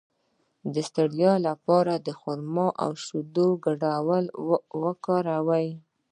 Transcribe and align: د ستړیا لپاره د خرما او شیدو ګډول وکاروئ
د 0.73 0.75
ستړیا 0.89 1.33
لپاره 1.47 1.93
د 1.97 2.07
خرما 2.19 2.67
او 2.83 2.91
شیدو 3.05 3.47
ګډول 3.65 4.25
وکاروئ 4.81 5.69